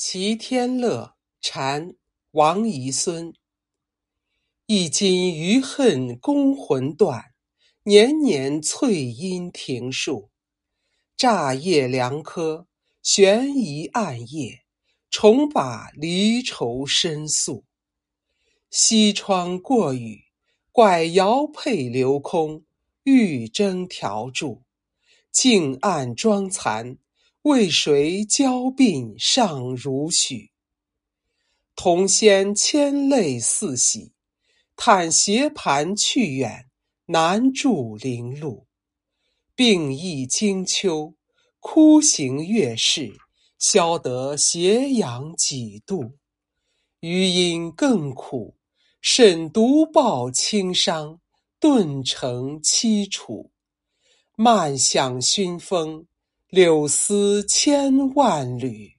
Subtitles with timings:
[0.00, 1.96] 齐天乐，禅，
[2.30, 3.34] 王遗孙。
[4.66, 7.34] 一襟余恨攻魂断，
[7.82, 10.30] 年年翠阴庭树。
[11.16, 12.68] 乍叶凉柯，
[13.02, 14.60] 悬疑暗夜，
[15.10, 17.64] 重把离愁申诉。
[18.70, 20.26] 西窗过雨，
[20.70, 22.62] 怪瑶佩留空，
[23.02, 24.62] 玉筝调柱，
[25.32, 26.98] 镜暗妆残。
[27.48, 30.50] 为谁娇鬓尚如许？
[31.74, 34.12] 同仙千泪似洗，
[34.76, 36.66] 叹斜盘去远，
[37.06, 38.66] 难住林路。
[39.54, 41.14] 病亦经秋，
[41.58, 43.14] 哭行月事，
[43.58, 46.18] 消得斜阳几度。
[47.00, 48.58] 余音更苦，
[49.00, 51.18] 沈独抱轻伤，
[51.58, 53.50] 顿成凄楚。
[54.36, 56.06] 漫向熏风。
[56.50, 58.97] 柳丝千万缕。